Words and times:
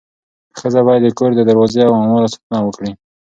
ښځه 0.59 0.81
باید 0.87 1.01
د 1.05 1.09
کور 1.17 1.31
د 1.35 1.41
دروازې 1.49 1.81
او 1.87 1.93
اموالو 2.01 2.31
ساتنه 2.33 2.59
وکړي. 2.63 2.91